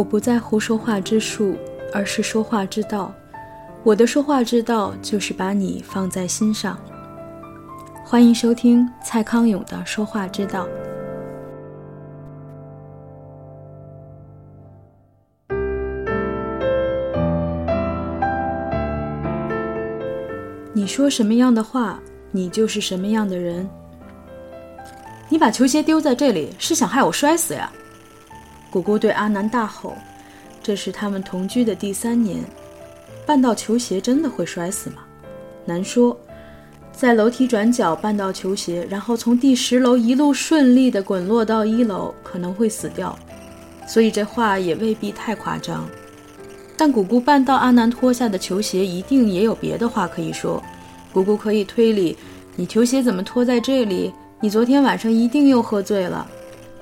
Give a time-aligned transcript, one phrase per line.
[0.00, 1.54] 我不在乎说话之术，
[1.92, 3.12] 而是说话之道。
[3.82, 6.78] 我的说话之道就是把你放在心上。
[8.02, 10.66] 欢迎收听蔡康永的说话之道。
[20.72, 23.68] 你说什么样的话，你就是什么样的人。
[25.28, 27.70] 你把球鞋丢在这里，是想害我摔死呀？
[28.70, 29.96] 姑姑对阿南大吼
[30.62, 32.38] ：“这是他们同居的第三年，
[33.26, 34.98] 绊到球鞋真的会摔死吗？”
[35.66, 36.16] 难说
[36.92, 43.18] ：“在楼梯转角绊到球鞋，然后从第十楼一路顺利地滚落到一楼，可能会死掉。
[43.88, 45.88] 所以这话也未必太夸张。
[46.76, 50.62] 但姑姑绊到阿南脱下的球鞋，一定也有别的话可以说。
[51.12, 52.16] 姑姑可以推理：
[52.54, 54.12] 你球鞋怎么拖在这里？
[54.40, 56.26] 你昨天晚上一定又喝醉了。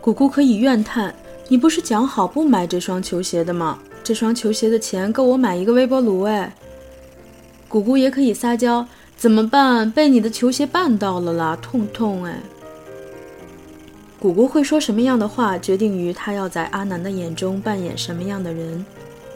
[0.00, 1.14] 姑姑可以怨叹。”
[1.50, 3.76] 你不是讲好不买这双球鞋的吗？
[4.04, 6.54] 这双球鞋的钱够我买一个微波炉哎。
[7.66, 9.90] 姑姑也可以撒娇，怎么办？
[9.90, 12.38] 被你的球鞋绊到了啦，痛痛哎。
[14.20, 18.86] 姑姑会说什么样的话，决定于她要在阿南的眼中扮演什么样的人。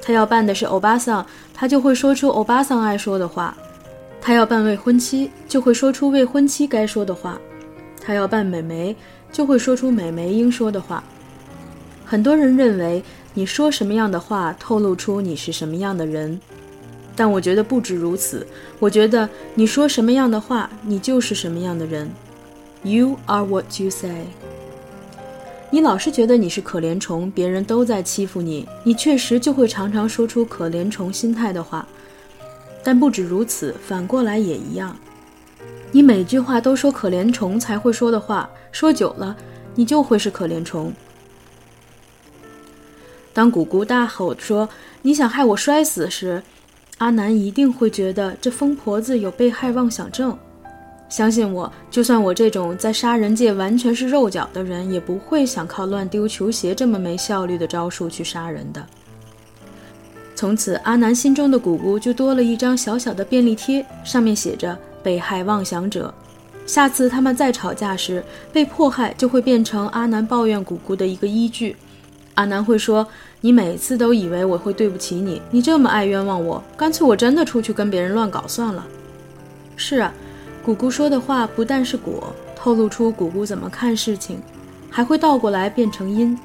[0.00, 3.52] 她要扮的是欧巴桑，她就会说出欧巴桑爱说的话；
[4.20, 7.32] 她要扮未婚妻，就会说出未婚妻该说的话；
[8.00, 8.94] 她要扮美眉，
[9.32, 11.02] 就会说出美眉应说的话。
[12.04, 13.02] 很多人认为
[13.32, 16.38] 你说什么样的话，透露出你是什么样的人，
[17.16, 18.46] 但我觉得不止如此。
[18.78, 22.10] 我觉得你说什么样的话，你就是什么样的人。
[22.82, 24.26] You are what you say。
[25.70, 31.88] 你老是觉得你是可怜虫，别人都在欺负你，你确实就会常常说出可怜虫心态的话。
[32.84, 34.96] 但不止如此，反过来也一样。
[35.90, 39.34] 你每句话都说可怜虫才会说的话，说久了，
[39.74, 40.92] 你就会是可怜虫。
[43.34, 44.66] 当姑姑大吼说
[45.02, 46.40] “你想害我摔死”时，
[46.98, 50.34] 阿南一定会觉得这疯婆子有被害妄想症。
[51.08, 58.84] 相信我，就算我这种在杀人界完全是肉脚的人，也不会想靠乱丢球鞋这么没效率的招数去杀人的。
[60.36, 66.12] 从此，阿南心中的姑姑就多了一张小小的便利贴，上面写着“被害妄想者”。
[66.66, 71.76] 下次他们再吵架时，被迫害就会变成阿南抱怨姑姑的一个依据。
[72.34, 73.06] 阿南会说
[73.40, 78.84] ：“你每次都以为我会对不起你，你这么爱冤枉我，干脆我真的出去跟别人乱搞算了。”
[79.76, 80.12] 是啊，
[80.64, 84.40] 姑姑说的话不但是果，透露出姑姑怎么看事情，
[84.90, 86.36] 还会倒过来变成因，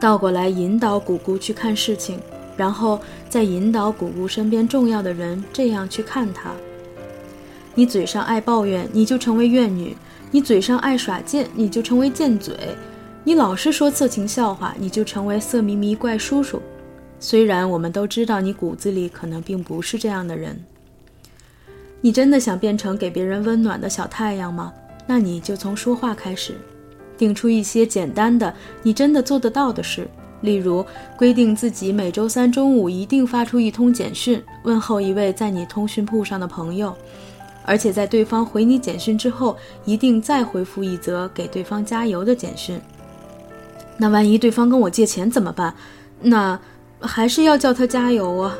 [0.00, 2.18] 倒过来引导姑姑去看事情，
[2.56, 6.50] 然后再引导姑姑身边重要的人这样去看她。
[7.74, 9.94] 你嘴上爱抱怨，你就成为怨女；
[10.30, 12.54] 你嘴上爱耍贱，你就成为贱嘴。
[13.26, 16.62] 你老是说色情笑话，你就成为色迷迷怪叔叔。
[17.18, 20.56] 虽然我们都知道你骨子里可能并不是这样的人。
[22.00, 24.72] 你真的想变成给别人温暖的小太阳吗？
[25.08, 26.54] 那你就从说话开始，
[27.18, 30.06] 定出一些简单的、你真的做得到的事。
[30.42, 36.96] 例如，规定自己每周三中午一定发出一通简讯，问候一位在你通讯簿上的朋友，
[37.64, 42.80] 而且在对方回你简讯之后，一定再回复一则给对方加油的简讯。
[43.98, 45.74] 那万一对方跟我借钱怎么办？
[46.22, 46.58] 那
[47.00, 48.56] 还是要叫他加油啊！